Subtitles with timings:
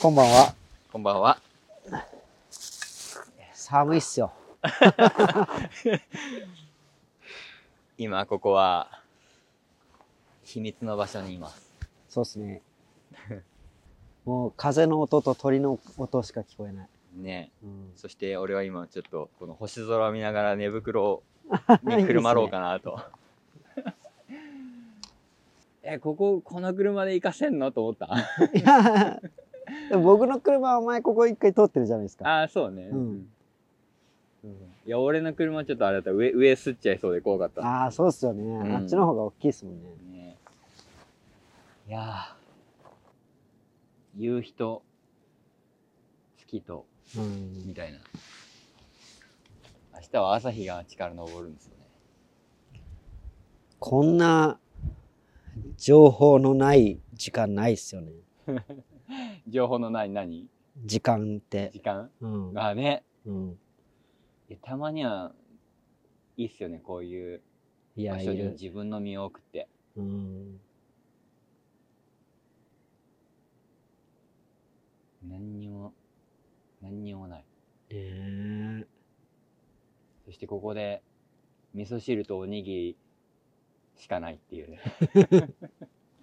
[0.00, 0.54] こんばんは。
[0.90, 1.38] こんばんは。
[3.52, 4.32] 寒いっすよ。
[7.98, 9.02] 今ここは
[10.42, 11.70] 秘密の場所にいます。
[12.08, 12.62] そうっすね。
[14.24, 16.88] もう風の音と鳥の音しか聞こえない。
[17.14, 17.50] ね。
[17.62, 21.22] うん、そして俺は今ちょっとこの星空を見ながら寝袋
[21.82, 22.98] に くるまろうかなと。
[25.82, 27.70] え、ここ、この車で行かせんの？
[27.70, 28.06] と思った。
[28.54, 29.20] いや
[29.88, 32.28] でも僕の車は前ここ一回通ってるじゃないですか。
[32.28, 32.88] ああ、そうね。
[32.90, 32.98] うん。
[34.44, 34.50] うん。
[34.86, 36.10] いや、俺の車ちょっとあれだった。
[36.10, 37.62] ら上、上すっちゃいそうで怖かった。
[37.62, 38.76] ああ、そうっすよね、ん。
[38.76, 39.88] あっちの方が大きいっすもんね。
[40.12, 40.36] ね。
[41.88, 42.40] いやー。
[44.16, 44.82] 夕日と
[46.38, 47.66] 月とうん。
[47.66, 47.98] みたいな。
[49.94, 52.80] 明日は朝日が力昇るんですよね。
[53.78, 54.58] こんな
[55.76, 58.12] 情報のない時間ないっすよね。
[59.48, 60.48] 情報のない何？
[60.84, 61.70] 時間って。
[61.72, 62.10] 時間？
[62.20, 62.52] うん。
[62.52, 63.58] がねうん、
[64.62, 65.32] たまには
[66.36, 67.42] いいっすよねこういう
[67.96, 68.42] 場所に。
[68.52, 70.60] 自分の身を置くってうん。
[75.28, 75.92] 何にも
[76.80, 77.44] 何にもない
[77.92, 78.86] ね
[80.24, 81.02] そしてここで
[81.74, 82.96] 味噌汁とおにぎり
[83.96, 84.80] しかないっていうね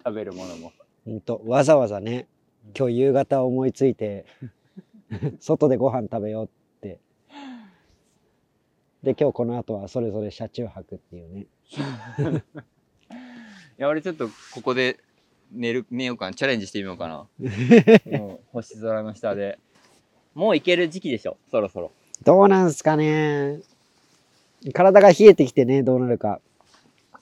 [0.04, 0.72] 食べるものも
[1.06, 1.10] え。
[1.10, 2.28] ほんと、わざわざね、
[2.76, 4.26] 今日夕方思いついて、
[5.40, 6.48] 外でご飯食べようっ
[6.80, 6.98] て。
[9.02, 11.46] で、今日この後はそれぞれ車中泊っていうね。
[13.78, 14.98] いや俺ちょっとここで
[15.52, 16.34] 寝る寝ようかな。
[16.34, 17.28] チャレンジしてみようかな。
[18.18, 19.58] もう星空の下で。
[20.34, 21.36] もう行ける時期でしょ。
[21.50, 21.92] そろそろ。
[22.24, 23.60] どうなんすかね。
[24.74, 26.40] 体が冷えてきてね、どうなるか。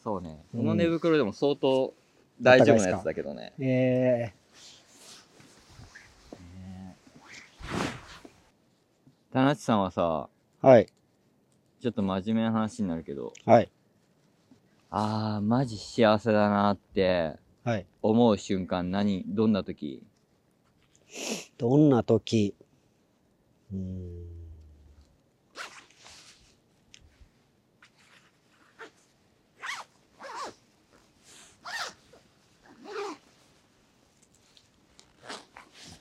[0.03, 0.45] そうね。
[0.55, 0.61] うん。
[0.61, 1.95] この寝袋でも相当
[2.41, 3.53] 大丈夫なやつだけどね。
[3.59, 4.33] え
[9.37, 10.87] 田中さんはさー、はい、
[11.83, 13.71] ちょっと真面目な話になるけどはい、
[14.91, 17.87] あーマジ幸せだなってはい。
[18.01, 19.25] 思う瞬間何？
[19.27, 20.03] どんな時？
[21.59, 22.55] どんな時？
[23.71, 24.27] うーん。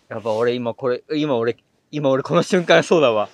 [0.08, 1.58] やっぱ俺今これ今俺
[1.92, 3.30] 今俺この瞬間そうだわ。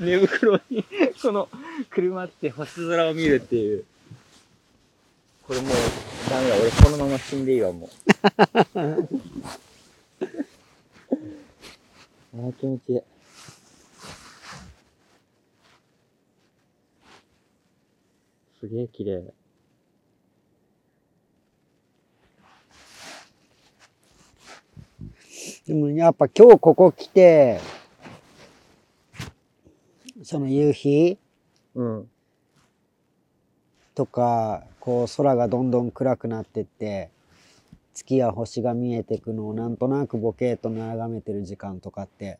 [0.00, 0.84] 寝袋に
[1.20, 1.48] この
[1.90, 3.84] 車って星空を見るっていう。
[5.46, 5.70] これもう
[6.30, 6.56] ダメだ。
[6.56, 7.90] 俺このまま死んでいいわもう。
[12.36, 13.00] あー気持ちいい。
[18.60, 19.22] すげえ綺麗
[25.66, 27.60] でもやっぱ今日ここ来て、
[30.22, 31.18] その夕日
[31.74, 32.10] うん。
[33.96, 37.10] とか、こう空がどんどん暗くなってって、
[37.94, 42.38] 月や星が見えてくのをなんとなくボケーっと眺めてる時間とかって、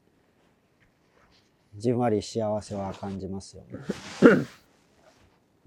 [1.77, 3.79] じんわり幸せは感じますよね。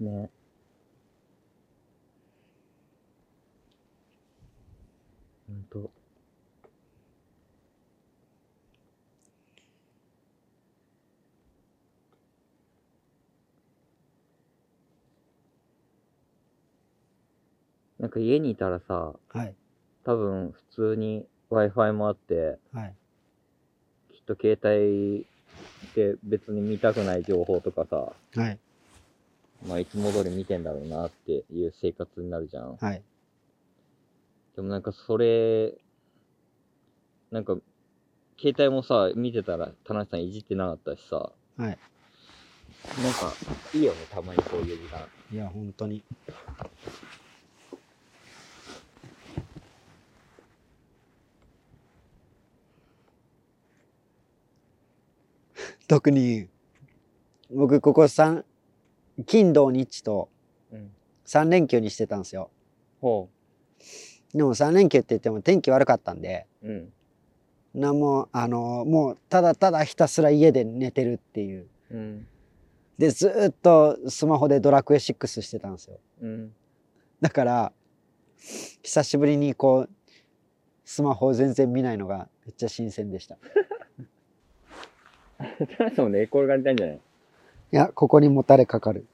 [0.00, 0.30] ね。
[5.46, 5.90] ほん
[18.00, 19.54] なんか家にいたらさはい。
[20.04, 22.94] 多分普通に Wi-Fi もあってはい。
[24.12, 25.26] きっと携帯
[25.94, 28.58] で別に見たくない情報とかさはい。
[29.66, 32.76] まあいつも通り見てんだろうなっていう生活になるじゃん。
[32.76, 33.02] はい。
[34.56, 35.74] でもなんかそれ、
[37.30, 37.56] なんか、
[38.38, 41.60] 携帯もさ、見てたら、田中さんいじってなかったしさ、はい。
[41.60, 41.78] なんか、
[43.74, 45.06] いいよね、たまにこういう時間。
[45.32, 46.02] いや、本当に。
[55.90, 56.46] 特に、
[57.52, 58.44] 僕、ここ三
[59.26, 60.28] 金土日と
[60.70, 60.92] うん。
[61.26, 62.48] 3連休にしてたんですよ。
[63.00, 63.28] ほ
[64.32, 66.68] でも3連休って言っても天気悪かったんで、う。
[66.68, 66.92] うん。
[67.74, 71.66] なんも、あの、もう、ただただひたすら家で寝てるっていう。
[71.90, 72.26] うん。
[72.96, 75.98] で、ずーっとスマホでドラクエ6してたんですよ。
[76.22, 76.52] うん。
[77.20, 77.72] だから、
[78.84, 79.90] 久しぶりにこう、
[80.84, 83.38] スマホを全然見ないのがめっちゃ新鮮でした。
[85.40, 87.00] い田中さんも寝転がりたいんじゃない？
[87.70, 89.06] や、ここにもたれかかる。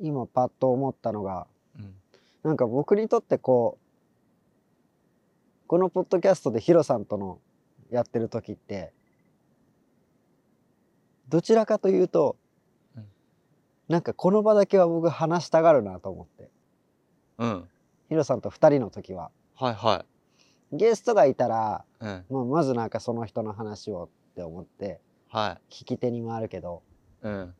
[0.00, 1.94] 今パッと思ったのがうん
[2.44, 3.78] なんか僕にとってこ
[5.64, 7.40] うこのポッドキャストでヒロさんとの
[7.90, 8.92] やってる時って
[11.28, 12.47] どちらかというと、うん
[13.88, 16.50] なんかこの場だけは僕話したがるなと思って。
[17.38, 17.68] うん。
[18.08, 19.30] ヒロさんと2人の時は。
[19.54, 20.04] はいは
[20.72, 22.24] ゲストがいたら、いうん。
[22.28, 26.82] まあ、まずなんかその人の話をって思っては聞き手に回るけど。
[27.24, 27.54] いうん。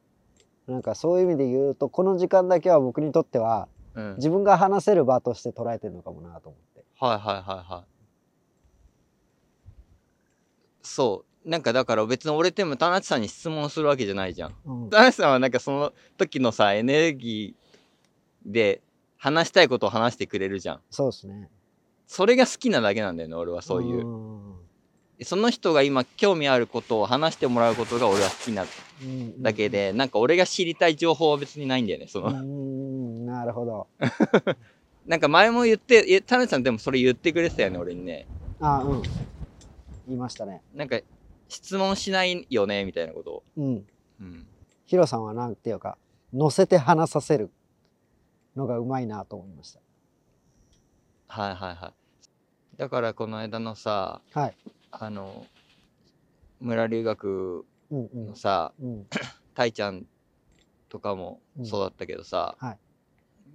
[0.67, 4.15] なんかそういう意味で言うとこの時間だけは僕にとってはうん。
[4.17, 6.85] 自分が話せる場として捉えてるのかもなと思って。
[7.01, 7.99] はいはいはいはい。
[10.83, 14.55] そうなんかだから別に俺でも田中さんに質問するわけじゃないじゃん。
[14.65, 14.91] うん。
[14.91, 18.83] 田中さんはなんかその時のさエネルギーで
[19.17, 20.81] 話したいことを話してくれるじゃん。
[20.91, 21.49] そうですね。
[22.07, 24.07] それが好きなだけなんだよね俺はそういう。
[24.07, 24.55] うん。
[25.23, 28.65] その人が今興味あることを話してもらうことが俺は好きな
[29.03, 33.89] うんだけで、なんか俺が知りたい情報は別にないんだよねその、うんなるほど。
[35.07, 38.27] なんか前も言ってえ田中さんでもそれ言ってくれてたよね俺にね。
[38.61, 39.03] あうん。
[40.07, 40.63] 言いましたね。
[40.75, 41.01] なんか
[41.49, 43.33] 質問しないよねみたいなこと。
[43.33, 43.87] をうん。
[44.21, 44.47] うん。
[44.87, 45.99] ヒロさんはなんていうか
[46.33, 47.51] 乗せて話させる
[48.57, 49.77] のがうまいなと思いまし
[51.29, 51.93] はいはいはい。
[52.79, 54.41] だからこの間のさた。
[54.41, 54.57] はい。
[54.91, 55.47] あの
[56.61, 58.27] 村留学うんうん。
[58.29, 59.07] のさ、うん。
[59.55, 60.07] たいちゃん
[60.89, 62.79] とかもうんそうだったけどさ、はい。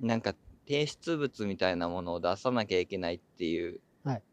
[0.02, 0.36] なんか
[0.68, 4.24] 提出物みたいなものを出さなきゃいけないっていうはい。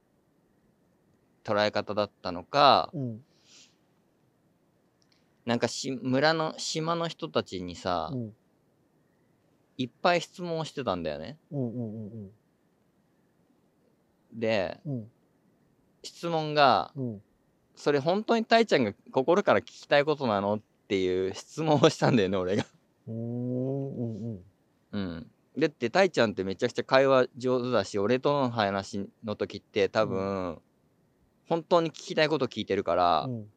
[1.45, 3.25] 捉え方だったのか、うん
[5.47, 8.35] なんかし村の島の人たちにさ、うん
[9.81, 11.39] いっぱい質問をしてたんだよね。
[11.51, 12.31] うんうんうん
[14.35, 15.11] でうん
[16.03, 17.23] 質問がうん
[17.75, 22.67] 「それ本当にたいちゃんが心から聞きたいことなの?」っていう質問をしたんだよね 俺が。
[23.07, 25.31] うん。
[25.57, 30.61] でってたいちゃんってめちゃくちゃ会話上手だし俺との話の時って多分、
[31.49, 33.51] 本当に聞きたいこと聞いてるから、うん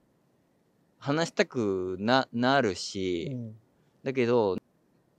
[1.03, 3.53] 話したくななるうし、ん
[4.05, 4.57] だけど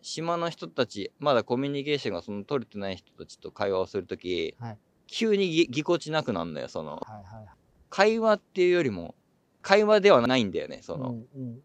[0.01, 4.79] 島の人たちまだコミュニケーションがその取れてない人たちと会話をする時、はい。
[5.07, 6.93] 急にぎぎこちなくなるんだよその。
[6.93, 7.47] はいはい
[7.91, 9.15] 会話っていうよりも
[9.63, 11.63] 会話ではないんだよねその、うんうん。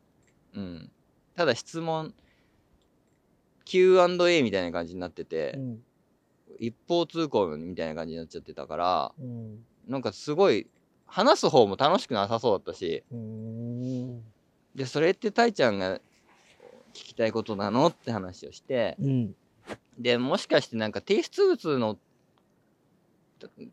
[0.54, 0.92] うん。
[1.36, 2.14] ただ質問
[3.64, 5.84] Q&A みたいな感じになってて、うん。
[6.60, 9.66] 一方通行みたいな感じになっちゃってたからうん。
[9.88, 10.68] なんかすごい
[11.10, 13.04] 話す方も楽しくなさそうだったし。
[13.12, 14.24] うん。
[14.76, 16.02] でそれってたいちゃんが聞
[16.94, 18.96] きたいことなのって話をして。
[19.00, 19.36] うん。
[19.98, 21.98] でもしかしてなんか提出物の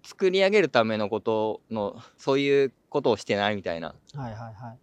[0.02, 3.94] 作り上げるためのことのそういうことをしてないみたいな。
[4.14, 4.78] はいはいはい。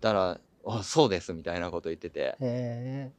[0.00, 3.12] だから「あそうです」みたいなこと言ってて、へえ。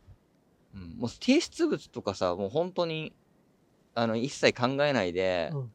[0.76, 3.12] うん、もう提出物とかさもう本当に
[3.96, 5.72] あの一切考えないで、うん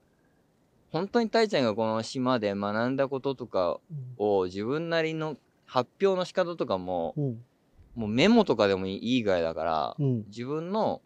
[0.95, 3.81] 本当にたいちゃんがこの島で学んだこととか
[4.17, 5.37] を自分なりの
[5.67, 7.45] 発表の仕方とかもうん。
[7.97, 10.25] もうメモとかでもいいぐらいだから、うん。
[10.29, 11.03] 自分の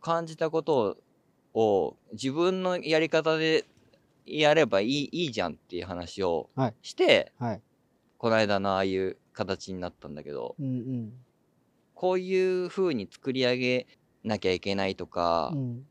[0.00, 0.96] 感じたこと
[1.52, 3.66] を自分のやり方で
[4.24, 6.74] やればいいいいじゃんっていう話をはい。
[6.80, 7.60] して、はい。
[8.16, 11.12] この間のああいう形になったんだけどうんうん。
[11.94, 13.86] こういう風に作り上げ
[14.24, 15.86] なきゃいけないとか、うん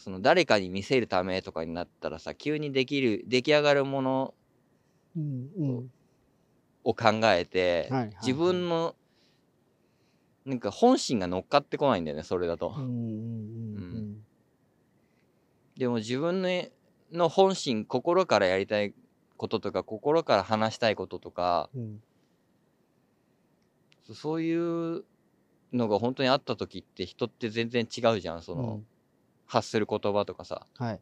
[0.00, 4.34] その誰かに見せるためとかになったらさ急にできる出来上がるもの
[6.84, 7.90] を考えて、
[8.22, 8.96] 自分の
[10.46, 12.74] なんか本心が乗っかってこないんだよねそれだと。
[15.76, 16.64] でも自分の
[17.12, 18.94] の本心心からやりたい
[19.36, 22.02] こととか心から話したいこととかうん。
[24.06, 25.04] そそういう
[25.74, 28.86] のが本当にあった時って人って全然違うじゃんその、うん
[29.50, 30.66] 発する言葉とかさ。
[30.78, 31.00] はい。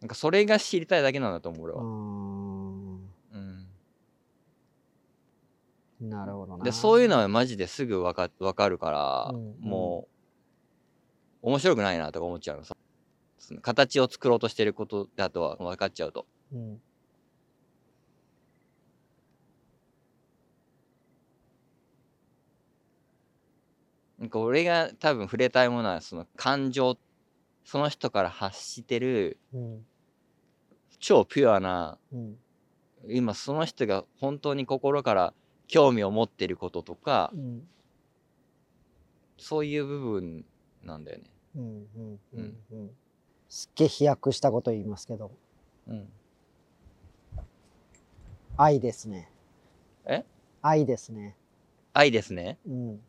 [0.00, 1.86] なんかそれが知りたいだけなんだと思う俺うは、ん。
[6.00, 6.64] うん、なるほどな。
[6.64, 9.56] でそういうのはマジですぐわかわかるから、うん。
[9.60, 10.08] も
[11.42, 12.74] う面白くないなとか思っちゃうのさ。
[13.38, 16.26] その形を作ろうとしてることだとは分かっちゃうと。
[16.52, 16.80] うん。
[24.18, 26.98] なんか俺が多分触れたいものはその感情
[27.68, 29.86] その人から発してるうん。
[31.00, 32.38] 超ピュアなうん。
[33.10, 35.34] 今その人が本当に心から
[35.66, 37.68] 興味を持ってることとかうん。
[39.36, 40.46] そういう部分
[40.82, 41.24] なんだよね。
[41.56, 42.90] うんうんうんうん。
[43.50, 45.30] すっげえ飛躍したこと言いますけど。
[45.88, 46.08] うん、
[48.56, 49.30] 愛ですね。
[50.06, 50.24] え？
[50.62, 51.36] 愛ですね。
[51.92, 52.58] 愛ですね。
[52.66, 53.00] うん。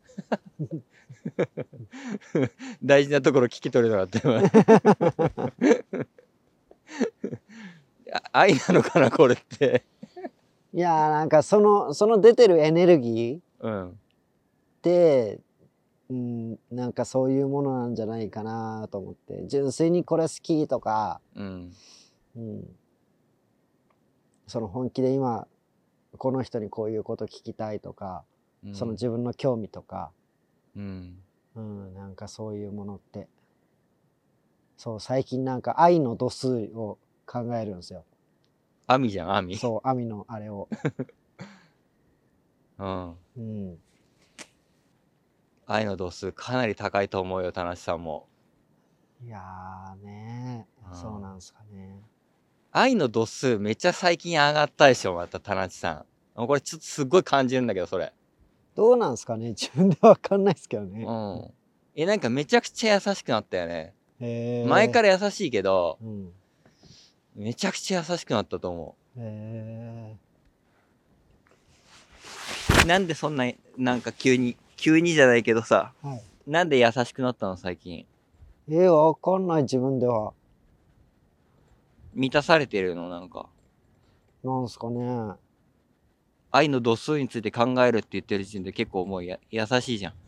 [2.84, 4.22] 大事なところ聞き取れなかった
[8.32, 9.86] 愛なのかなこれって。
[10.74, 13.90] いやーなんかその、その出てるエネルギーうん。
[13.90, 13.94] っ
[14.82, 15.40] て、
[16.10, 19.48] うん、なんかそういうものなんじゃないかなと思って。
[19.48, 21.74] 純粋にこれ好きとか、うん。
[22.36, 22.76] うん。
[24.48, 25.48] その本気で今、
[26.18, 28.24] この人にこういうこと聞きたいとか、
[28.64, 30.12] うんその自分の興味とか、
[30.80, 31.20] うん。
[31.56, 33.28] うん、なんかそういうものって。
[34.78, 38.06] そう、最近なんか愛の度数を考えるんですよ。
[38.88, 39.58] 網じゃん、網。
[39.58, 40.70] そう、網のあれを。
[42.80, 43.16] うん。
[43.38, 43.78] うん。
[45.68, 48.28] 愛の度数かなり高いと思うよ、田無さんも。
[49.22, 52.02] いやーねうんそうなんすかね。
[52.72, 56.06] 愛の度数めっちゃ最近上がったでしょ、また田無さ
[56.38, 56.48] ん。
[56.48, 58.14] これちょっとすっごい感じるんだけど、それ。
[58.80, 59.50] どうなんすかね？
[59.60, 61.04] 自分でわかんないですけどね。
[61.04, 61.54] うん。
[61.96, 63.94] え、なんかめちゃくちゃ優しくなったよね。
[64.22, 66.32] 前から優しいけど、うん。
[67.36, 70.16] めちゃくちゃ優しくなったと思へ
[72.86, 72.88] う。
[72.88, 76.24] なんでそんな、なんか急に、急にじゃないけどさ、ーはい。
[76.48, 77.58] なんで優しくなったの？
[77.58, 78.06] 最近。
[78.70, 80.32] えー、わかんない自分では。
[82.14, 83.10] 満たされてるの？
[83.10, 83.50] なんか。
[84.42, 85.34] なんすかね。
[86.52, 90.14] 愛の度数について考えるって言ってる時点で結構もうや優しいじゃん。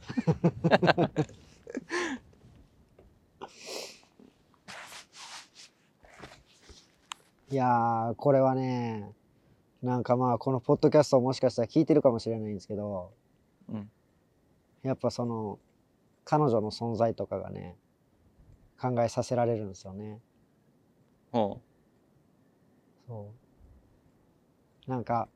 [7.49, 9.11] いやー、これはね、
[9.81, 13.11] なんかまあ、このポッドキャストをもしかしたら聞いてるかもしれないんですけど、
[13.67, 13.91] うん。
[14.83, 15.59] やっぱその、
[16.23, 17.75] 彼女の存在とかがね、
[18.79, 20.21] 考えさせられるんですよね。
[21.31, 21.59] ほ
[23.07, 23.33] そ
[24.87, 24.89] う。
[24.89, 25.27] なんか、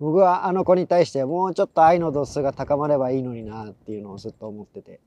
[0.00, 5.00] 僕はあの子に対してもうちょっと愛の度数が高まればいいのになっていうのをずっと思ってて。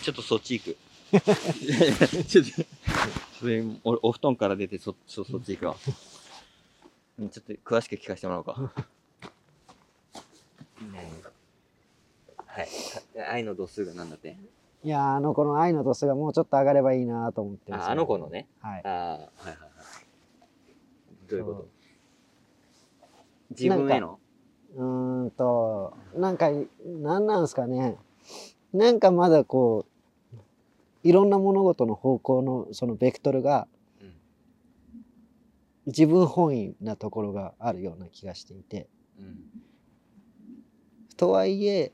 [0.00, 0.04] う。
[0.04, 0.76] ちょっとそっち行く。
[1.12, 2.44] ちょっと、ちょっ
[3.82, 5.76] とおお布団から出てそそそっち行くわ。
[7.18, 8.52] うんちょっと詳しく聞かせてもらおうか。
[12.46, 12.68] はい。
[13.30, 14.36] 愛の度数がなんだって？
[14.84, 18.46] いやーあの子の愛の度数がもうちょっと上がればいいなと思ってるんですよあ、あの子のね。
[18.60, 18.82] はい。
[18.84, 19.56] あはいはい。
[21.28, 21.68] どういうこと？
[23.50, 24.18] 自分への？
[24.74, 26.50] うーんと、なんか、
[26.84, 27.96] なんなんすかね。
[28.72, 29.86] なんかまだこ
[30.32, 30.36] う、
[31.02, 33.68] いろんな物事の方向のそのベクトルが
[34.00, 34.12] うん
[35.86, 38.88] 自分本位なところがあるような気がしていて。
[39.18, 39.36] うん。
[41.16, 41.92] とはいえ、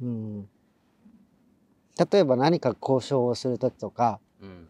[0.00, 0.48] うん。
[2.12, 4.68] 例えば何か交渉をするときとか、うん。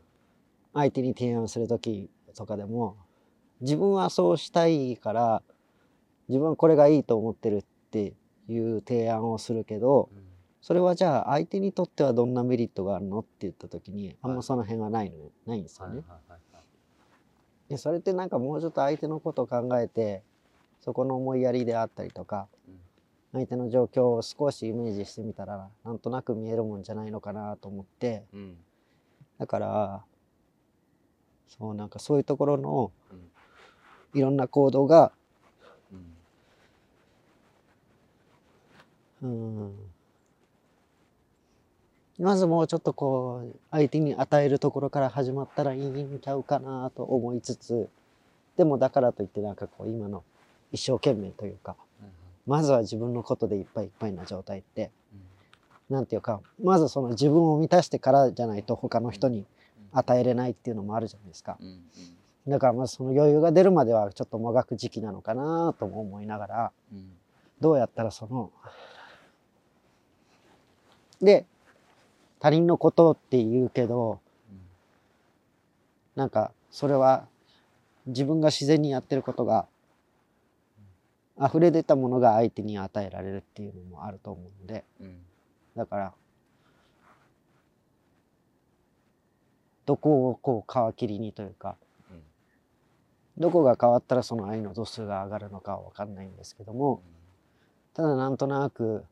[0.75, 2.97] 相手に提案するときとかでも、
[3.61, 5.43] 自分はそうしたいから、
[6.29, 8.15] 自分はこれがいいと思ってるって
[8.49, 10.09] いう提案をするけど、
[10.61, 16.03] それはじゃあ相手にとってはどんなメリットがあるのって言ったときに、あんまその辺はないの、ないんですよね。
[17.69, 20.23] でそれってなんかもうちょっと相手のことを考えて
[20.83, 22.75] そこの思いやりであったりとか、うん
[23.33, 28.57] 相手の状況を少しイメージしてみたらなんとなく見えるもんじゃないのかなと思ってうん。
[29.39, 30.05] だから
[31.59, 33.19] そうなんかそういうところのうん。
[34.15, 35.13] いろんな行動が
[39.23, 39.29] うん。
[39.31, 39.73] うん。
[42.19, 47.89] まずもうちょっとこう相手に与えるところから始まったらいいんちゃうかなと思いつつ
[48.57, 50.23] でもだからといってなんかこう今の
[50.71, 51.75] 一生懸命というか
[52.47, 54.91] まずは自分のことでいっぱいいっぱいな状態って
[55.89, 59.45] なんていうかまずその自分を満たしてからじゃないと他の人に
[59.93, 62.51] 与えれないっていうのもあるじゃないですかうん。
[62.51, 67.13] だからまずその余裕が出るまではちょっともがく時期なのかなとも思いながらうん。
[67.61, 68.51] どうやったらその
[71.21, 71.47] で
[72.41, 74.19] 他人のことって言うけど
[76.17, 77.27] なんかそれは
[78.07, 79.67] 自分が自然にやってることが
[81.41, 85.19] 溢れ出たものが相手に与えられるっていうのもあると思うのでうん。
[85.77, 86.13] だから
[89.87, 91.77] どこをこう皮切りにというか
[93.39, 97.03] どこが変わったらその愛の度数が上がるのかは分かんないんですけども
[97.95, 99.05] ただなんとなく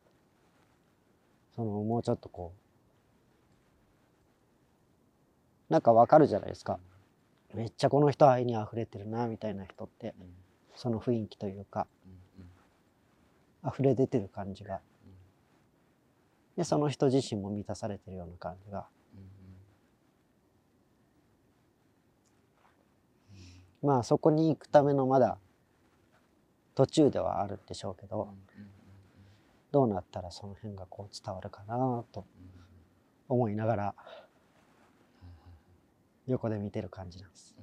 [1.56, 2.52] そのもうちょっとこ
[5.68, 6.80] うなんか分かるじゃないですか。
[7.54, 10.14] めっちゃこの人愛に溢れてるなみたいな人って
[10.74, 11.86] その雰囲気というか
[13.64, 14.80] 溢れ出てる感じが。
[16.56, 18.86] でその人自身も満たされてるような感じが
[23.82, 25.38] まあそこに行くためのまだ
[26.74, 28.28] 途中ではあるんでしょうけど、
[29.72, 32.26] どうなったらその辺がこう伝わるかなと
[33.28, 33.94] 思いながら
[36.26, 37.56] 横で見てる感じなんです。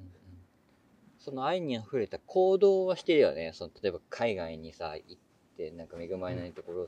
[1.20, 3.52] その愛に溢れた行動はしてるよね。
[3.54, 5.18] その例えば海外にさ、行っ
[5.58, 6.88] て、なんか恵まれないところ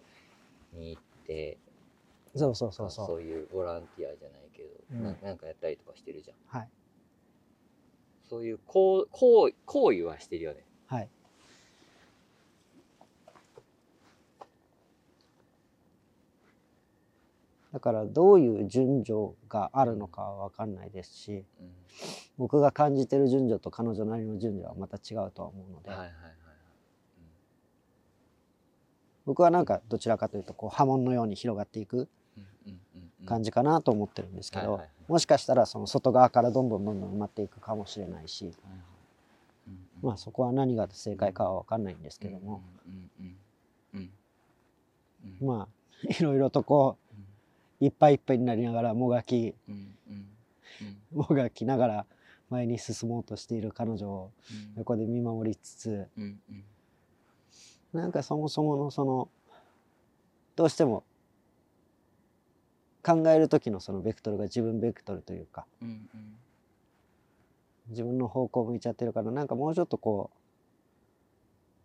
[0.74, 1.57] に行って、
[2.36, 3.05] そうそうそうそう。
[3.05, 6.57] そういうボランティアじゃないけど、うんななんかやったりとかしてるじゃん。
[6.57, 6.69] はい
[8.29, 10.63] そういう行行為行為はしてるよね。
[10.88, 11.09] はい。
[17.74, 21.69] だからどういう順序があるのかは分かんないですしうん
[22.39, 26.09] 僕が感じてる順序と彼女なりの順序はまた違うとは思うので、はいはい。
[29.25, 32.07] 僕はなんかどちらかというとこう波紋のように広がっていく
[33.25, 38.53] 感じかなと思ってるんですけどもしかしたらその外側からどんどんどんどん埋まっていくかもしれないし
[40.01, 42.61] まあそこは何が正解かは分かんないんですけども。
[45.41, 46.97] まあ いろいろとこ
[47.81, 49.53] ういっぱいいっぱいになりながらもがき
[51.11, 52.05] もがきながら
[52.49, 54.73] 前に進もうとしている彼女をうん。
[54.77, 56.07] 横で見守りつつ
[57.91, 59.29] なんかそもそものその
[60.55, 61.03] どうしても
[63.03, 66.36] 考える時のそのベクトルが自分ベクトルというかうんうん
[67.89, 70.38] 自分の方向を向いちゃってるからなんかもうちょっとこう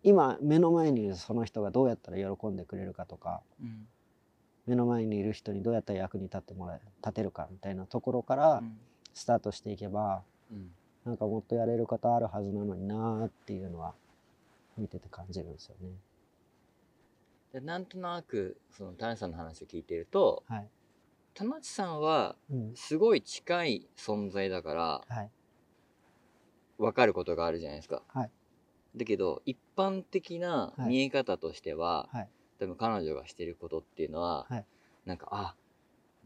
[0.03, 3.87] 今目の前にいるその人がどうやったら喜んでくれるかとかうん
[4.67, 8.77] 目の前にいる人にどうやったら役に立ってもらえ立てるかみたいなところからうん
[9.15, 10.71] スタートしていけばうん
[11.05, 13.95] なんかもっとやれることあるはずなのになーっていうのは
[14.79, 15.89] 見てて感じるんですよね。
[17.53, 20.69] でなんとなくその田中さんの話を聞いてるとはい。
[21.35, 22.73] 田中さんはうん。
[22.77, 25.31] すごい近い存在だからはい。
[26.79, 28.03] 分かることがあるじゃないですか。
[28.09, 28.31] はい
[28.97, 32.29] だけど一般的なはい見え方としては、はい。
[32.61, 34.65] 多分彼女がしてることっていうのは、はい
[35.05, 35.55] なんかあ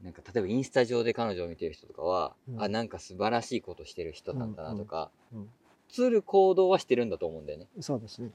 [0.03, 5.49] なんか例えばインスタ上で彼女を見てる人とかは、うんあなんか素晴らしいことしてる人なんだなとか、うんうん
[5.99, 7.67] 映る行動はしてるんだと思うんだよね。
[7.81, 8.31] そうですね。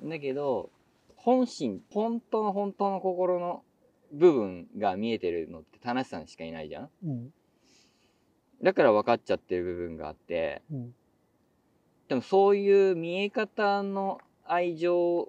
[0.00, 0.08] うん。
[0.08, 0.70] だけど
[1.16, 3.64] 本心本当の本当の心の
[4.12, 7.32] 部分が見えてるのって田無さんしかいないじゃんうん。
[8.62, 10.94] だから分かっちゃってる部分があってうん。
[12.08, 15.28] でもそういう見え方の愛情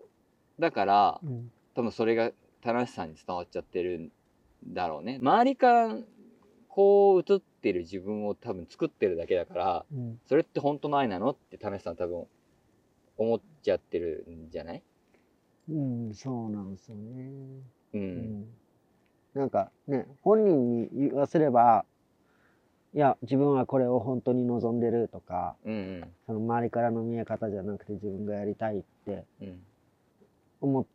[0.60, 1.52] だからうん。
[1.76, 4.12] 多分それが田無さんに伝わっちゃってるん
[4.68, 5.96] だろうね周りから
[6.68, 10.20] こう映ってる自分を多分作ってるだけだからうん。
[10.28, 12.26] それって本当の愛なのって田無さん多分
[13.18, 14.84] 思っちゃってるんじゃない？
[15.70, 16.14] うん。
[16.16, 17.32] そうなんですよね。
[17.94, 17.98] う。
[17.98, 18.46] うんん。
[19.34, 21.86] なんかね、本人に言わせれば、
[22.94, 26.14] いや、自分はこれを本当に望んでるとか、うんうん。
[26.26, 29.62] その周りからの見え方じゃなくて自分がやりたいってうん。
[30.60, 30.86] 思っ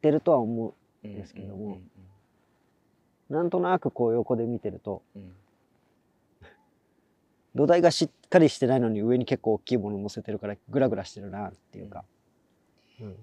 [0.00, 1.72] てるとは思うんですけどもうん
[3.30, 3.34] う。
[3.34, 5.32] なんとなくこう横で見てると、うん
[7.56, 12.04] 土台がしっかりしてないのに上に結構大きいもの乗せてるからグラグラしてるなっていうか。
[13.00, 13.16] うん。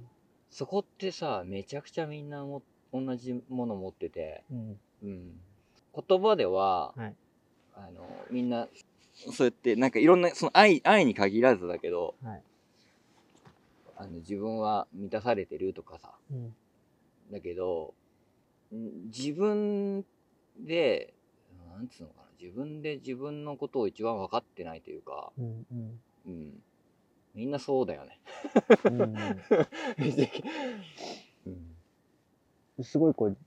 [0.50, 2.62] そこってさめちゃくちゃみんなも
[2.94, 4.80] 同じもの持ってて、うん。
[5.04, 5.40] うん、
[6.08, 7.16] 言葉では、はい
[7.78, 8.68] あのみんな
[9.14, 12.42] そうやってなんかいろんなその愛愛に限らずだけどはい。
[14.00, 16.56] あの自分は満たされてるとかさうん。
[17.32, 17.94] だけど
[18.74, 20.06] ん自分
[20.60, 21.14] で
[21.76, 25.66] なんつうのかな自分で自分のことを一番分かってないというか、うん。
[25.72, 26.00] うん。
[26.26, 26.54] うん、
[27.34, 28.20] みんなそうだよね。
[28.86, 29.16] うんうん
[32.84, 33.38] すごいこう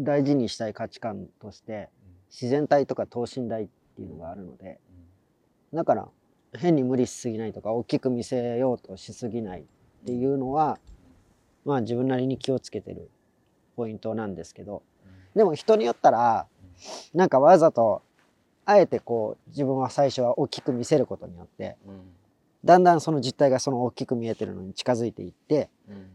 [0.00, 1.88] 大事にしたい価値観として
[2.30, 4.80] 自然体とか等身大っていうのがあるので
[5.72, 6.08] だから
[6.56, 9.64] 変に無理しすぎないとか大きく見せようとしすぎないっ
[10.06, 10.78] ていうのは
[11.64, 13.10] まあ自分なりに気をつけてる
[13.76, 14.82] ポイントなんですけど
[15.34, 16.46] でも人によったら
[17.12, 18.02] なんかわざと
[18.64, 22.00] あえてこう自分は最初は大きく見せることによってうん
[22.64, 26.06] だんだんその実態がその大きく見えてるのに近づいていってうん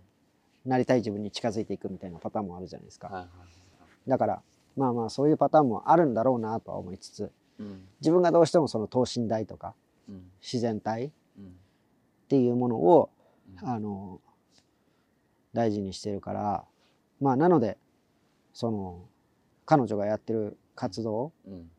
[0.69, 3.07] なりたい自分に近づいていくみたいなパターンもあるじゃないですか。
[3.07, 3.29] はいはい
[4.07, 4.41] だから
[4.77, 7.87] まあまあそういうパターンもあるんだろうなとは思いつつうん。
[7.99, 9.75] 自分がどうしてもその等身大とか
[10.07, 10.31] うん。
[10.41, 11.55] 自然体っうん。
[12.29, 13.09] ていうものを
[13.61, 13.67] うん。
[13.69, 14.21] あの
[15.53, 16.63] 大事にしてるから
[17.19, 17.77] まあなので
[18.53, 19.01] その
[19.65, 21.69] 彼女がやってる活動うん。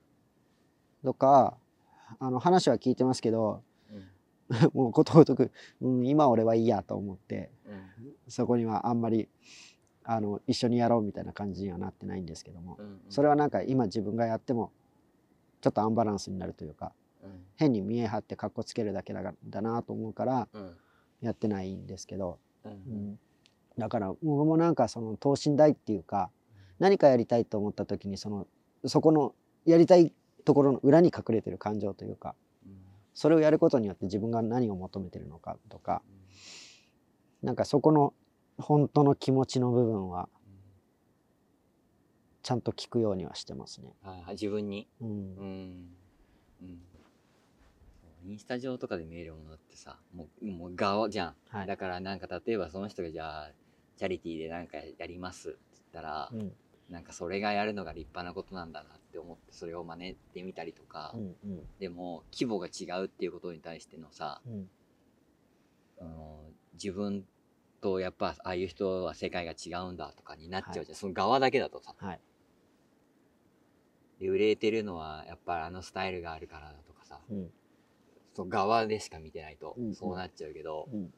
[1.04, 1.56] とか
[2.18, 3.60] あの話は聞いてますけどうん
[4.74, 8.12] もうことごとく、うん、今俺はいいやと思ってうん。
[8.28, 9.28] そこにはあんまり
[10.02, 14.72] あの一緒にやろうみたいな感じにはなってないんですけどもうんそれはなんか今自分がやっても
[15.60, 17.44] ちょっとアンバランスになるというかうん。
[17.56, 20.76] 変に見え張ってかっこつけるだけだがだなと思うからうん。
[21.20, 22.74] やってないんですけど、ううん。
[23.12, 23.18] ん、
[23.76, 26.30] だから僕もなんかその等身大っていうか
[26.78, 28.46] 何かやりたいと思った時にその
[28.86, 29.34] そこの
[29.66, 32.34] やりたいところの裏に隠れてる感情というか
[33.14, 36.02] それをやることによって自分が何を求めてるのかとか
[37.42, 38.14] なんかそこの
[38.58, 40.28] 本当の気持ちの部分は
[42.42, 43.92] ちゃんと聞くようにはしてますね。
[44.02, 44.88] はいはい自分に。
[45.00, 45.08] うん。
[45.08, 45.90] うん。
[48.26, 51.66] インスタ上とかで見えるものってさもうもう顔じゃん、はい。
[51.66, 53.50] だからなんか例えばその人がじゃあ
[53.96, 56.52] チャリティーでなんかやりますって言ったら、うん
[56.90, 61.62] なんかそれがやるのが立派なことなんだなって思ってそれを真似てみたりとか、うんうん。
[61.78, 64.68] でも規模が違うっていうことに対してのさ、うん。
[66.00, 66.40] あの
[66.74, 67.24] 自分
[67.80, 70.94] とやっぱああいう人は世界が違うんだとかになっちゃうじゃん、はい。
[70.96, 71.94] その側だけだとさ。
[71.96, 72.20] はい。
[74.18, 77.20] で売れてるのはやっぱりあのスタイルがあるからだとかさ。
[77.30, 77.50] うん。
[78.34, 81.12] その側でしか見てないとうんうんそうなっちゃうけど、うん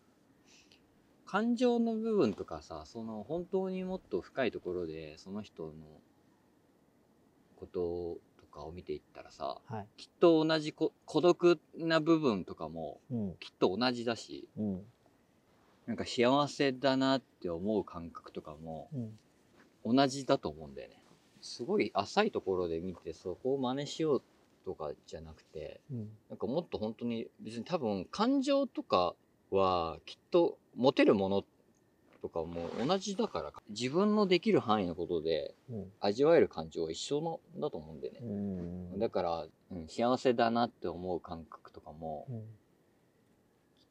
[1.33, 5.73] 感情の部分とかさその本当にもっと深いところでその人の
[7.57, 9.87] こととかを見ていったらさはい。
[9.97, 13.35] きっと同じこ孤独な部分とかもうん。
[13.41, 14.83] きっと同じだしうん。
[15.87, 18.91] なんか幸せだなって思う感覚とかも
[19.87, 19.97] うん。
[19.97, 20.97] 同じだと思うんだよね。
[21.41, 24.23] すごい浅いところで見てそこを真似しよう
[24.67, 26.11] とかじゃなくてうん。
[26.29, 29.15] なんかもっと本当に別に多分感情とか
[29.57, 31.45] はきっと持てるもの
[32.23, 35.93] とかも同じだから自分のできる範囲のことでうん。
[36.01, 38.21] 味わえる感情は一緒のだと思うんだよね。
[38.23, 38.25] う。
[38.97, 38.99] ん。
[38.99, 42.37] だから、うん、幸せだなって思う感覚とかもうん。
[42.37, 42.45] きっ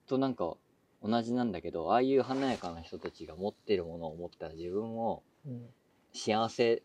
[0.08, 0.56] となんか
[1.04, 5.66] 同じなんだけどああいう華やかな人たちが持ってるものを持ったら自分もうん。
[6.14, 6.84] 幸せ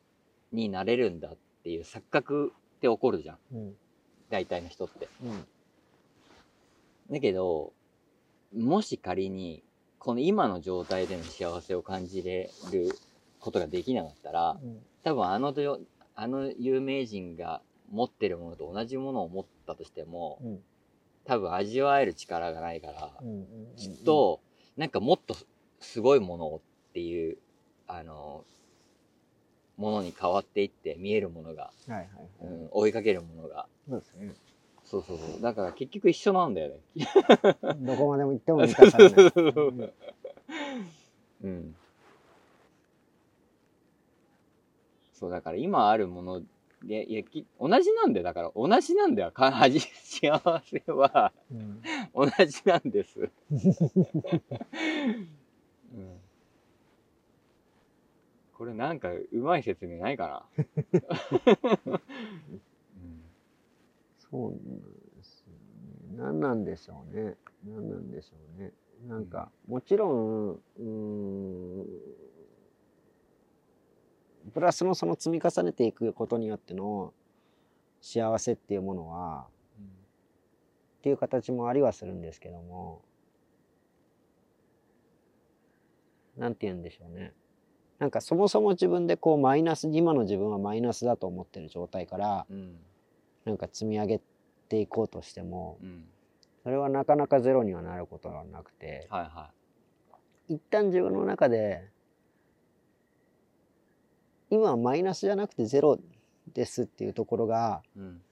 [0.52, 3.38] になれるんだっていう錯覚って起こるじゃん。
[3.52, 3.74] うん。
[4.30, 5.08] 大体の人って。
[5.22, 5.46] うん。
[7.10, 7.72] だけど
[8.56, 9.62] もし仮に
[9.98, 12.88] この今の状態での幸せを感じれる
[13.40, 14.78] ことができなかったらうん。
[15.04, 15.80] 多分あのど
[16.14, 20.58] あの有名人が持ってるものと同じものを持ったとしてもうん。
[21.24, 23.46] 多分味わえる力がないからうん。
[23.76, 24.40] きっと
[24.76, 25.36] なんかもっと
[25.80, 27.36] すごいものをっていう
[27.86, 28.44] あの
[29.76, 32.06] ものに変わっていって見えるものが、はいはい
[32.40, 32.52] はい。
[32.52, 34.34] うん、追いかけるものがそうですね
[34.86, 37.08] そうそうそうだから結局一緒なんだよね
[37.80, 39.40] どこまでも行っても満たされないう
[39.72, 39.92] ん
[41.42, 41.74] うん。
[45.12, 46.42] そう、だから今あるもの
[46.82, 48.24] で、いや、き同じなんだよ。
[48.24, 49.32] だから同じなんだよ。
[49.32, 51.82] か味幸せはうん
[52.14, 53.30] 同じなんです。
[55.94, 56.20] うん、
[58.52, 60.46] これなんかうまい説明ないか
[61.86, 62.00] な？
[64.32, 66.16] うんそうなんですよね。
[66.16, 67.36] 何なんでしょうね。
[67.64, 68.72] 何なんでしょうね。
[69.08, 71.86] なんか、もちろん、うーん、
[74.52, 77.12] プラスのその積み重ねていくことによっての
[78.00, 79.46] 幸せっていうものは、
[80.98, 83.02] っていう形もありはするんですけども、
[86.36, 87.32] なんて言うんでしょうね。
[87.98, 92.76] なんかそもそも自分でこうマイナス、今の自分はマイナスだと思ってる状態から、うん。
[93.46, 94.20] なんか積み上げ
[94.68, 96.04] ていこうとしても、うん。
[96.64, 99.50] それはなかなかゼロにはなることはなくて、はいは
[100.48, 101.88] 一旦自分の中で、
[104.50, 105.98] 今はマイナスじゃなくてゼロ
[106.52, 108.00] ですっていうところが、い。
[108.00, 108.22] うん。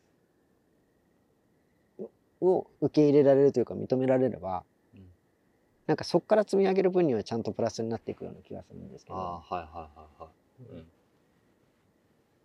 [2.40, 5.06] を受け入れられるというか認められれば、うん
[5.86, 10.62] なんかそこから積み上げる分にはちゃんとプラスになっていくような気がするんですけど、はいはいはいはい。
[10.72, 10.86] うん。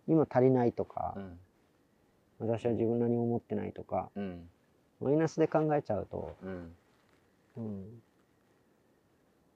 [0.06, 1.38] 今足りないとか、うん。
[2.40, 4.48] 私は自分何も持ってないとか、うん。
[5.00, 6.74] マイナスで考えちゃうと、うん。
[7.56, 8.02] うん、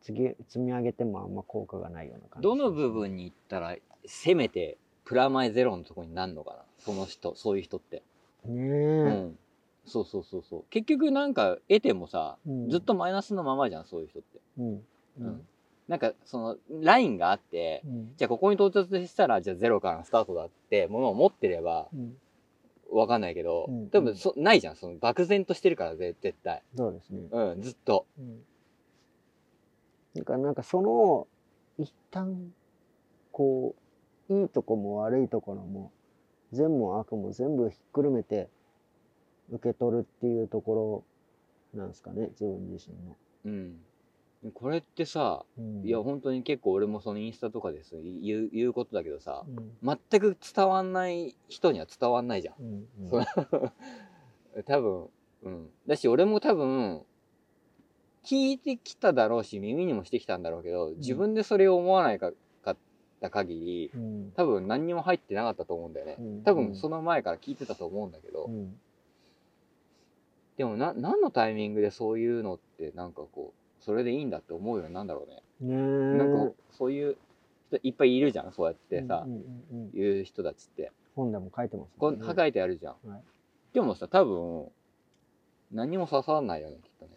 [0.02, 6.58] 次積み上げてもあんま効果がないような感じどの部分に行ったら、せめて、プラマイゼロのとこになるのかな？
[6.78, 8.02] その人、そういう人って。
[8.44, 9.38] ねうえ、ん。
[9.86, 10.64] そうそうそうそう。
[10.70, 14.40] 結局なんか、得てもさ、うんずっとマイナスのままじゃん、そういう人って。
[14.58, 14.82] うんう
[15.18, 15.46] うんん
[15.86, 22.16] なんか、その、ラインがあって、うんじゃあここに到達したら、じゃあゼロからのスタートだって、ものを持ってれば、うん
[22.96, 24.76] わかんないけど、うん多分そ、ないじゃん。
[24.76, 26.62] その、漠然としてるから、ぜ絶対。
[26.76, 27.28] そうですね。
[27.30, 28.06] うん、ずっと。
[28.18, 28.44] うん
[30.16, 31.26] だからなんかその
[31.76, 32.52] 一旦
[33.32, 33.74] こ
[34.28, 35.92] ういいとこも悪いところも
[36.52, 38.48] 善も悪も全部ひっくるめて
[39.50, 41.04] 受け取るっていうとこ
[41.74, 43.16] ろなんですかね自分自身の。
[43.46, 43.76] うん。
[44.52, 45.86] これってさ、うん。
[45.86, 49.98] いや、本当に結構俺もそのインスタとかです言う言うことだけどさ、うん。
[50.10, 52.54] 全く伝わんない人には伝わんないじゃん。
[52.60, 53.24] うんうん。
[54.66, 55.08] 多分
[55.44, 55.70] うん。
[55.86, 57.02] だし、俺も多分、
[58.24, 62.76] 聞いてきただろうし、耳にもしてきたんだろうけど、自分でそれを思わないかかっ
[63.20, 64.32] た限り、うん。
[64.34, 66.16] 多分何にも入ってなかったと思うんだよね。
[66.18, 66.42] うん。
[66.42, 68.80] 多分その前から聞いてたと思うんだけど、うん。
[70.56, 75.26] でもな、何のタイミングでそういうのってなんかこう、それでいいんだって思うようになんだろ
[75.60, 75.76] うね。
[76.18, 77.16] なんか、そういう
[77.68, 80.90] 人いっぱいいるじゃん、そうやってさうん、うんうんうん言う人たちって。
[81.14, 83.08] 本でも書いてますねう書いてあるじゃん。
[83.08, 83.22] はい
[83.74, 84.68] でもさ、多分、
[85.72, 87.10] 何も刺さらないよね、きっとね。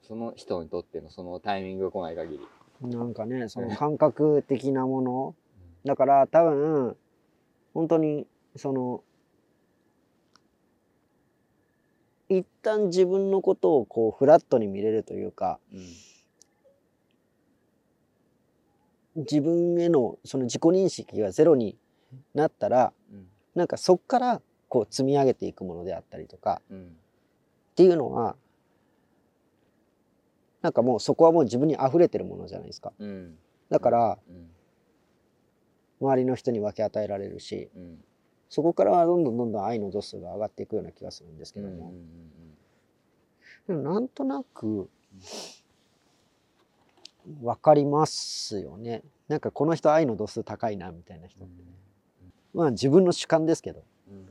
[0.00, 2.48] その人にとってのそのタイミングが来ない限り。
[2.88, 5.34] なんかねその感覚的なもの
[5.84, 6.96] だから多分
[7.74, 9.02] 本当にその
[12.30, 15.86] 一旦自分のことをこうフラットに見れるというかうん。
[19.24, 21.76] 自分へのその自己認識がゼロに
[22.32, 23.26] なったらうん。
[23.56, 26.82] なんかそっからこう積み上げていくものであったりとかうん。
[26.84, 26.84] っ
[27.74, 28.36] ていうのは
[30.62, 33.34] なんかもうそこはもう自分に溢れてるものじゃないですかうん。
[33.70, 34.50] だからうん。
[36.00, 38.04] 周りの人に分け与えられるしうん。
[38.50, 41.78] そこからはどんどんどんどん愛の度数が上がっていくような気がするんですけうん。
[41.78, 41.94] ども、
[43.68, 43.76] うん。
[43.82, 44.90] でもなんとなく
[47.42, 51.68] 分かりますよねなんかこの人愛の度数高いなみたいな人ってね
[52.52, 54.28] まあ自分の主観ですけどうん。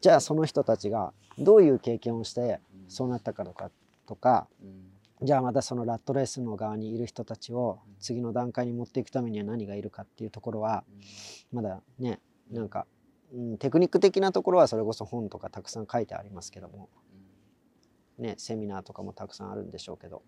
[0.00, 3.70] じゃあその人たちがどういう経験をしてそうなったかとか
[4.06, 4.90] とかうん。
[5.22, 10.84] じゃあまたそのラットレースの側にいる人たちを次の段階に持っていくためには何がいるかっていうところは
[11.52, 12.86] まだねなんか、
[13.34, 16.88] うん、テクニック的なところはそれこそ本とかたくさん書いてありますけども。
[18.18, 20.22] ねセミナーとかもたくさんあるんでしょうけど、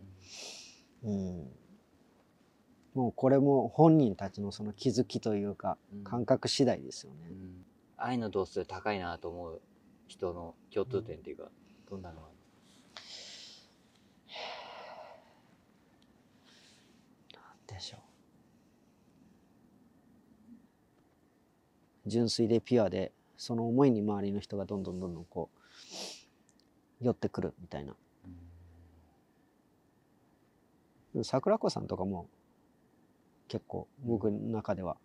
[1.04, 1.46] うん、
[2.94, 6.04] もうこれも本人たちのその気づきというかうん。
[6.04, 7.28] 感覚次第ですよね。
[7.30, 7.64] うん。
[7.96, 9.62] 愛の度数高いなと思う
[10.08, 11.44] 人の共通点っていうか、
[11.88, 12.28] どんなのが
[17.34, 18.00] あでしょう。
[22.06, 25.50] 純粋でピュアでその思いに周りの人がどんどんどんどんこ
[27.00, 27.94] う寄ってくるみたいな。
[31.24, 32.26] 桜子さんとかも
[33.48, 35.00] 結構僕の中ではる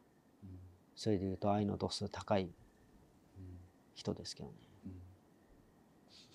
[0.96, 2.50] それで言うと愛の度数高い
[3.94, 4.56] 人ですけどね。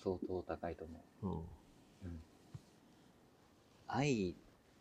[0.03, 2.07] 相当高いと思う。
[2.07, 2.21] うん。
[3.87, 4.37] 愛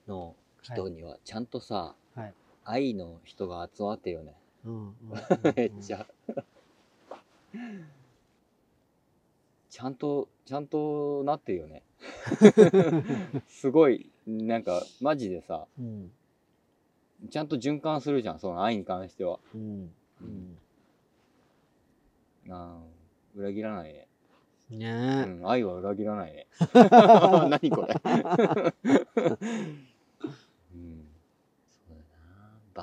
[0.07, 4.35] の人にはちゃんとさ、はい愛の人が集まってるよね。
[4.65, 4.93] うんうん
[5.55, 6.05] めっちゃ。
[9.69, 11.81] ちゃんと、ちゃんとなってるよね。
[13.49, 16.11] すごい、なんか、マジでさ、うん
[17.29, 19.39] ちゃんと循環するじゃん、その愛に関しては。
[19.53, 20.57] うんうん
[22.45, 22.83] なあ
[23.35, 24.07] 裏切らないね。
[24.71, 26.47] うねえ、ん、愛は裏切らないね。
[27.49, 27.93] 何これ。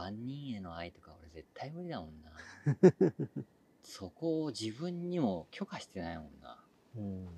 [0.01, 2.31] 万人への愛とか俺絶対無理だもんな。
[3.83, 6.65] そこを自分にも許可してないもんな。
[6.97, 7.29] うん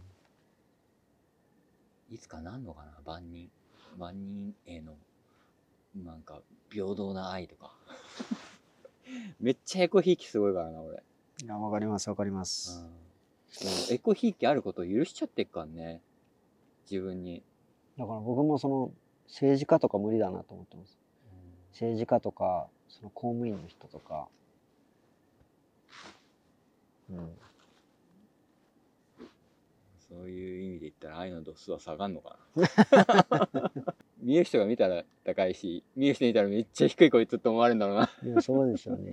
[2.11, 3.01] いつかなんのかな？
[3.05, 3.51] 万人。
[3.97, 4.97] 万人への、
[5.95, 7.77] なんか、平等な愛とか。
[9.39, 11.03] めっちゃエコひいきすごいからな、俺。
[11.43, 12.83] いやわかりますわかります。
[12.85, 13.11] うん
[13.91, 16.01] エコひいきあることを許しちゃってっからね。
[16.89, 17.43] 自分に。
[17.99, 18.93] だから僕もその
[19.27, 21.00] 政治家とか無理だなと思ってます。
[21.73, 24.27] 政治家とかその公務員の人とか、
[27.11, 27.31] うん、
[30.09, 33.71] そういう意味で言ったら愛の度数は下がんのかな。
[34.21, 38.11] 見える人が見たら高いし、見える人見たらめっちゃ低いこいつって思われるんだろうな。
[38.25, 39.13] いやそうですよね。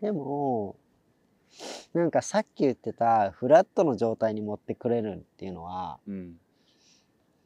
[0.00, 0.76] でも
[1.92, 6.38] なんかさっき言ってたフラットの状態に持ってくれるっていうのはうん。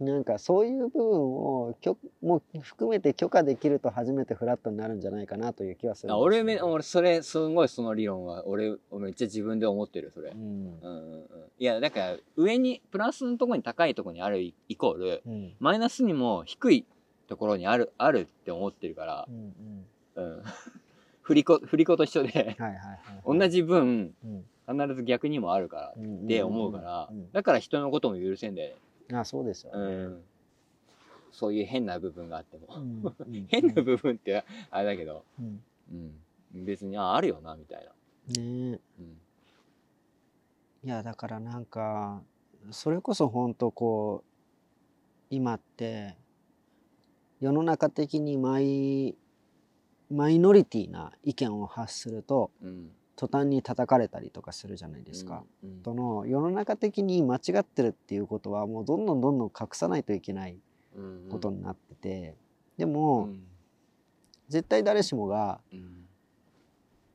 [0.01, 10.31] なんかそういう部分をきょも含めて許可できると初めてフラットになるんじゃないかなという気はするすよあ俺め、俺、それ、すんごいその理論は、俺、めっちゃ自分で思ってる、それ。
[10.31, 10.39] うん。
[10.39, 11.25] うんうんうん。
[11.59, 15.57] いや、だから、上に、プラスのところに高いところにあるイイコール、うん。
[15.59, 16.87] マイナスにも低い
[17.27, 19.27] ところにある、あるって思ってるから。
[19.29, 20.25] う、んうん。
[20.25, 20.43] うん。
[21.23, 22.95] 振り子、振り子と一緒で、はいはいは
[23.37, 24.45] い同じ分、うん。
[24.69, 27.33] 必ず逆にもあるから、うんって思うから、うん。
[27.33, 28.77] だから人のことも許せんだよね。
[29.13, 30.25] あそうですよね、うん。
[31.33, 32.69] そういう変な部分があっても。
[32.77, 35.63] うんうん 変な部分ってあれだけど、うん
[36.55, 36.65] うん。
[36.65, 37.93] 別に、あ、あるよな、みたいな。
[38.35, 39.21] ねえうん。
[40.85, 42.23] いやだからなんか
[42.71, 44.29] それこそ本当こう
[45.29, 46.17] 今って
[47.41, 49.17] 世の中的にマイ
[50.11, 52.91] マイノリティな意見を発するとうん。
[53.19, 55.43] 途端に叩かれたりとかするじゃないですか。
[55.65, 60.57] うんその世の中的に間違ってるっていうことはもうどんどんどんどん隠さないといけない
[60.95, 61.29] うんうん。
[61.29, 62.37] ことになってて、
[62.77, 63.41] でうも、ん。
[64.49, 66.07] 絶対誰しもがうん。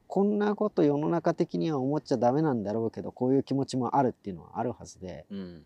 [0.07, 5.25] こんなこと世の中的には思っちゃダメなんだろうけどこういう気持ちもあるっていうのはあるはずで。
[5.31, 5.63] うん。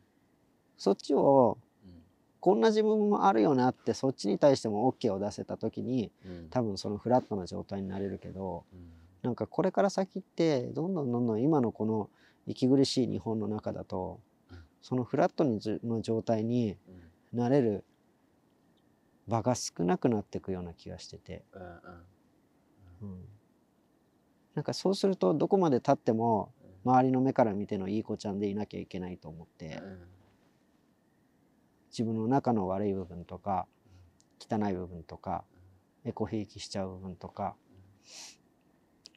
[0.78, 2.04] そっちをうん。
[2.39, 6.47] こんな自分もあるよなってそっちに対しても OK を出せた時にうん。
[6.52, 8.80] 多分そのフラットな状態になれるけどうん
[9.21, 12.10] なんかこれから先ってどんどんどんどん今のこの
[12.45, 14.19] 息苦しい日本の中だと
[14.51, 14.58] うん。
[14.82, 15.43] そのフラット
[15.86, 16.77] の状態に
[17.34, 17.39] うん。
[17.39, 17.84] なれる
[19.27, 21.43] 場が少なくなっていくような気がしてて、
[23.01, 23.25] うん
[24.56, 26.51] なんかそうするとどこまで経っても
[26.84, 29.80] 周りの目から見てのいい子ちゃんでいなきゃいけないと思って
[31.91, 33.67] 自分の中の悪い部分とか
[34.39, 35.43] 汚い部分とか
[36.06, 37.56] エコひいきしちゃう部分とか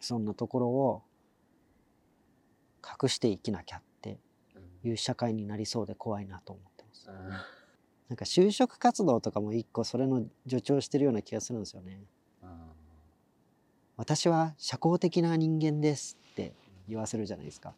[0.00, 1.02] そんなところを
[3.02, 4.18] 隠して生きなきゃって
[4.82, 7.08] いう社会になりそうで怖いなと思ってます。
[8.08, 12.00] なんか就職活動とかも一個それの助長してるような気がするんですよね。
[13.96, 16.54] 私は社交的な人間ですって
[16.88, 17.74] 言わせるじゃないですか。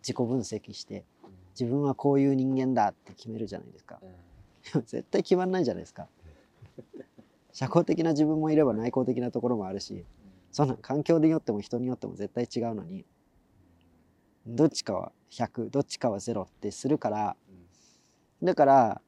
[0.00, 1.04] 自己分析して
[1.58, 3.98] 自分はこういう人間だって決めるじゃないですか。
[4.72, 6.08] でも絶対決まんないじゃないですか。
[7.52, 10.06] 社交的な自分もいれば内向的なところもあるし
[10.52, 13.04] そんな環境によっても人によっても絶対違うのに
[14.46, 17.36] どっちかは100どっちかは0ってするから
[18.42, 19.00] だから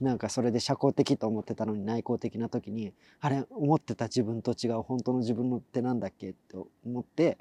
[0.00, 7.36] なんかそれで社交的と思ってたのに内向的な時にあれ思ってた自分と違う本当の自分のってなんだっけと思って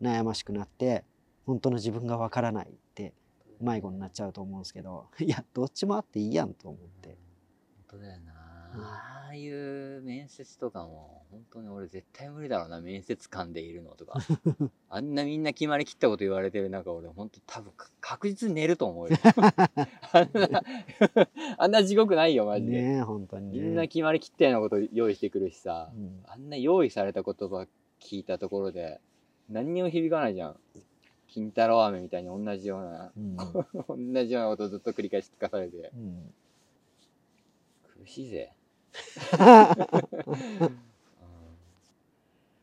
[0.00, 1.04] 悩ましくなって
[1.44, 3.12] 本当の自分がわからないって
[3.60, 7.18] 迷子になっちゃうと思うんですけどいやどっちもあっていいやんと思って。
[7.90, 8.32] 本当だよな、
[8.74, 14.18] ああいう面接とかも本当に俺絶対無理だろうな面接官でいるのとか。
[14.88, 19.16] あんなみんな決まりきったこと言われてる中俺本当多分か確実に寝ると思うよ。
[20.12, 20.62] あんな
[21.58, 23.60] あんな地獄ないよマジで、ねえ本当にね。
[23.60, 26.22] みんな決まりきったようなこと用意してくるしさ、うん。
[26.26, 27.66] あんな用意された言葉
[28.00, 29.00] 聞いたところで
[29.48, 30.56] 何にも響かないじゃん。
[31.28, 33.36] 金太郎飴みたいに同じようなうん。
[34.14, 35.90] 同じようなことをずっと繰り返し聞かされて。
[35.94, 36.34] うん。
[38.02, 38.52] 苦しいぜ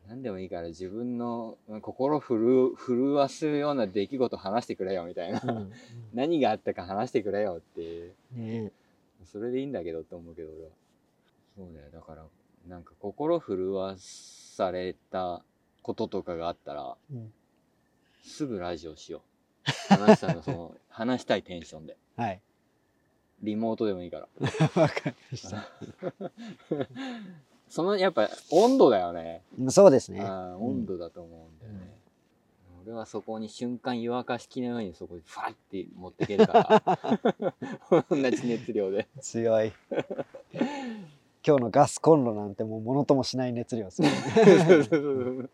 [0.08, 5.40] 何でもいいから自分の心震震わすような出来事話してくれよみたいな。
[5.44, 5.72] うん。
[6.12, 8.72] 何があったか話してくれよってね
[9.24, 10.70] それでいいんだけどって思うけど俺は。
[11.56, 11.86] そうだよ。
[11.92, 12.24] だから
[12.68, 15.42] なんか心震わされた
[15.82, 17.32] こととかがあったらえうん。
[18.24, 19.22] すぐラジオしよ
[19.88, 19.94] う。
[19.94, 21.96] 話したのその 話したいテンションで。
[22.16, 22.40] はい
[23.42, 24.28] リモートでもいいから。
[24.80, 25.68] わかりました。
[27.68, 29.42] そのやっぱ温度だよね。
[29.68, 30.22] そうですね。
[30.24, 31.96] 温度だと思うんだよね、
[32.84, 36.82] 俺はそこに瞬間湯沸かし器のようにそこにファッて持っていけるか
[37.88, 38.02] ら。
[38.10, 39.08] 同じ熱量で。
[39.20, 39.72] 強い。
[41.46, 45.48] 今日のガスコンロなんてもうものともしない熱量ですよね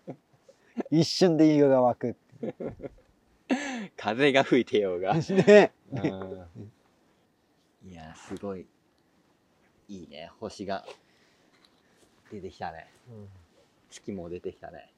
[0.90, 2.16] 一瞬で湯が沸く
[3.96, 5.14] 風が吹いてようが。
[5.14, 5.72] ね。
[5.92, 6.72] うん
[7.88, 8.66] いやすごい。
[9.88, 10.30] いいね。
[10.40, 10.84] 星が
[12.32, 12.88] 出てきたね。
[13.90, 14.92] 月も出てきたね。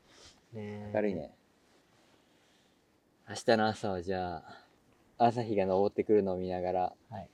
[0.55, 1.35] ね明るいね。
[3.29, 4.43] 明日の朝はじゃあ
[5.19, 7.29] 朝日が昇ってくるのを見ながらはい。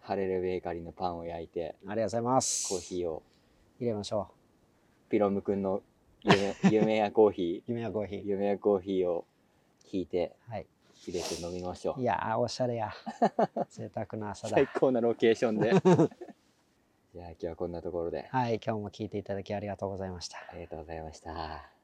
[0.00, 2.68] ハレルベーカリーのパンを焼いてありがとうございます。
[2.68, 3.22] コーヒーを
[3.78, 4.28] 入れましょ
[5.10, 5.82] ピロムくんの
[6.22, 8.22] 夢夢やコーヒう 夢はコーヒー。
[8.22, 9.26] ー夢やコーヒーを
[9.92, 10.66] 引いてはい
[11.10, 12.00] 入れて飲みましょう。
[12.00, 12.92] いやーおしゃれや。
[13.70, 14.56] 贅沢な朝だ。
[14.56, 15.70] 最高なロケーションで。
[17.14, 18.28] じゃあ今日はこんなところで。
[18.30, 20.38] はい今日も聞いていただきありがとうございました。
[20.50, 21.75] ありがとうございました